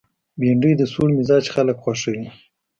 بېنډۍ 0.39 0.73
د 0.77 0.81
سوړ 0.93 1.09
مزاج 1.17 1.45
خلک 1.55 1.77
خوښوي 1.83 2.25